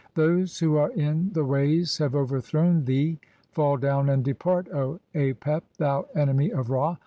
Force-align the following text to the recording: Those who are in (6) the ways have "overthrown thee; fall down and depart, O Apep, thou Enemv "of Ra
Those 0.15 0.57
who 0.57 0.77
are 0.77 0.89
in 0.93 1.25
(6) 1.25 1.35
the 1.35 1.45
ways 1.45 1.99
have 1.99 2.15
"overthrown 2.15 2.85
thee; 2.85 3.19
fall 3.51 3.77
down 3.77 4.09
and 4.09 4.25
depart, 4.25 4.67
O 4.73 4.99
Apep, 5.13 5.61
thou 5.77 6.07
Enemv 6.15 6.51
"of 6.57 6.71
Ra 6.71 6.97